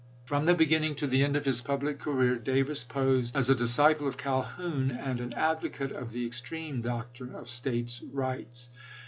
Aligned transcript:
From 0.25 0.47
the 0.47 0.55
beginning 0.55 0.95
to 0.95 1.05
the 1.05 1.23
end 1.23 1.35
of 1.35 1.45
his 1.45 1.61
public 1.61 1.99
career 1.99 2.35
Davis 2.35 2.83
posed 2.83 3.35
as 3.35 3.51
a 3.51 3.55
disciple 3.55 4.07
of 4.07 4.17
Calhoun 4.17 4.89
and 4.89 5.21
an 5.21 5.31
advocate 5.33 5.91
of 5.91 6.09
the 6.09 6.25
extreme 6.25 6.81
doctrine 6.81 7.35
of 7.35 7.47
States 7.47 8.01
rights. 8.11 8.69